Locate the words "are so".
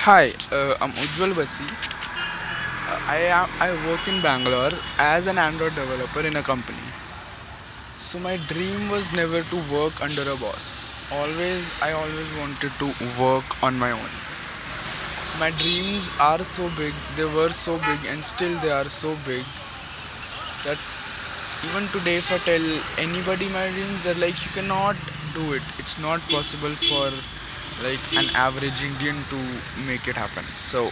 16.18-16.68, 18.70-19.16